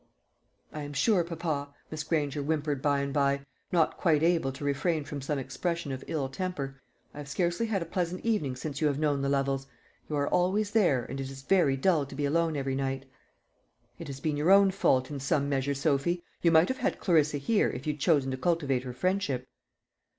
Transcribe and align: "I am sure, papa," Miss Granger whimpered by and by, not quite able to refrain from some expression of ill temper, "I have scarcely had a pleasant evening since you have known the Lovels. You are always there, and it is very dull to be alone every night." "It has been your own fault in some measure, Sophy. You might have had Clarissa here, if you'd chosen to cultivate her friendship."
"I 0.73 0.81
am 0.81 0.93
sure, 0.93 1.23
papa," 1.23 1.75
Miss 1.91 2.03
Granger 2.03 2.41
whimpered 2.41 2.81
by 2.81 3.01
and 3.01 3.13
by, 3.13 3.41
not 3.71 3.97
quite 3.97 4.23
able 4.23 4.51
to 4.51 4.63
refrain 4.65 5.03
from 5.03 5.21
some 5.21 5.37
expression 5.37 5.91
of 5.91 6.03
ill 6.07 6.27
temper, 6.27 6.81
"I 7.13 7.19
have 7.19 7.27
scarcely 7.29 7.67
had 7.67 7.83
a 7.83 7.85
pleasant 7.85 8.25
evening 8.25 8.55
since 8.55 8.81
you 8.81 8.87
have 8.87 8.97
known 8.97 9.21
the 9.21 9.29
Lovels. 9.29 9.67
You 10.09 10.15
are 10.15 10.27
always 10.27 10.71
there, 10.71 11.05
and 11.05 11.19
it 11.21 11.29
is 11.29 11.43
very 11.43 11.77
dull 11.77 12.07
to 12.07 12.15
be 12.15 12.25
alone 12.25 12.57
every 12.57 12.73
night." 12.73 13.05
"It 13.99 14.07
has 14.07 14.19
been 14.19 14.37
your 14.37 14.49
own 14.49 14.71
fault 14.71 15.11
in 15.11 15.19
some 15.19 15.47
measure, 15.47 15.75
Sophy. 15.75 16.23
You 16.41 16.49
might 16.49 16.69
have 16.69 16.79
had 16.79 16.99
Clarissa 16.99 17.37
here, 17.37 17.69
if 17.69 17.85
you'd 17.85 17.99
chosen 17.99 18.31
to 18.31 18.37
cultivate 18.37 18.81
her 18.81 18.93
friendship." 18.93 19.47